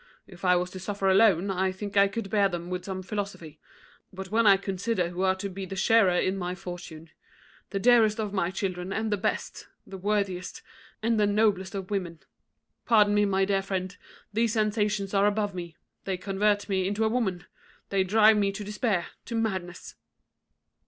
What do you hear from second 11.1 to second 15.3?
the noblest of women Pardon me, my dear friend, these sensations are